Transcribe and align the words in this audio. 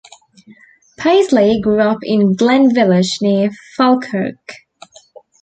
Paisley 0.97 1.61
grew 1.61 1.79
up 1.79 1.99
in 2.01 2.33
Glen 2.33 2.73
Village 2.73 3.19
near 3.21 3.51
Falkirk. 3.77 4.53